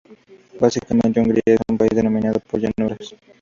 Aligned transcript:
Básicamente, 0.59 1.19
Hungría 1.19 1.43
es 1.45 1.59
un 1.69 1.77
país 1.77 1.91
dominado 1.93 2.39
por 2.39 2.59
llanuras. 2.59 3.13